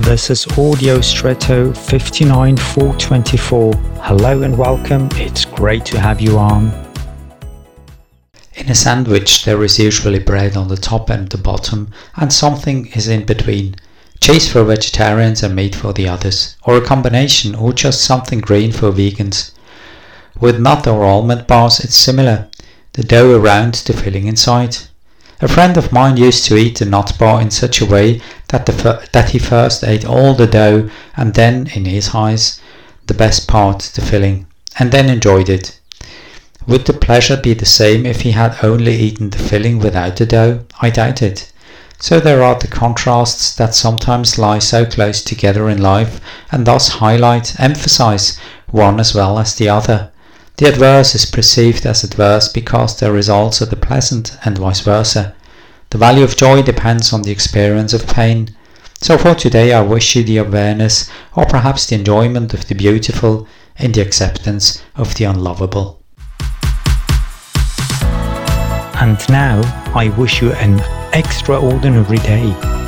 [0.00, 3.74] This is Audio Stretto 59424.
[4.00, 5.10] Hello and welcome.
[5.12, 6.72] It's great to have you on.
[8.54, 12.86] In a sandwich, there is usually bread on the top and the bottom, and something
[12.94, 13.74] is in between.
[14.20, 18.72] Cheese for vegetarians and meat for the others, or a combination, or just something green
[18.72, 19.52] for vegans.
[20.40, 22.48] With nut or almond bars, it's similar.
[22.94, 24.78] The dough around, the filling inside.
[25.42, 28.20] A friend of mine used to eat the nut bar in such a way
[28.50, 32.60] that, the, that he first ate all the dough and then, in his eyes,
[33.06, 34.46] the best part, the filling,
[34.78, 35.80] and then enjoyed it.
[36.66, 40.26] Would the pleasure be the same if he had only eaten the filling without the
[40.26, 40.60] dough?
[40.80, 41.50] I doubt it.
[41.98, 46.88] So there are the contrasts that sometimes lie so close together in life and thus
[46.88, 48.38] highlight, emphasize
[48.68, 50.10] one as well as the other.
[50.56, 55.34] The adverse is perceived as adverse because there is also the pleasant and vice versa.
[55.90, 58.56] The value of joy depends on the experience of pain.
[59.00, 63.48] So for today I wish you the awareness or perhaps the enjoyment of the beautiful
[63.76, 66.00] in the acceptance of the unlovable.
[69.02, 70.78] And now I wish you an
[71.12, 72.79] extraordinary day.